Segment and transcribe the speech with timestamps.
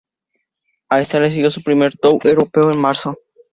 [0.89, 3.19] A este le siguió su primer tour europeo en marzo.